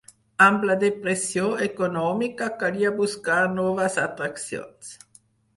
[0.45, 4.95] Amb la depressió econòmica calia buscar noves atraccions.